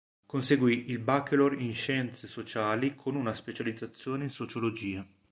Conseguì 0.25 0.89
il 0.89 0.97
Bachelor 0.97 1.61
in 1.61 1.75
scienze 1.75 2.25
sociali 2.25 2.95
con 2.95 3.13
una 3.15 3.35
specializzazione 3.35 4.23
in 4.23 4.31
sociologia. 4.31 5.05